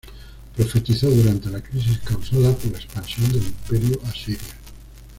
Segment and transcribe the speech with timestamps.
[0.55, 4.47] Profetizó durante la crisis causada por la expansión del Imperio asirio.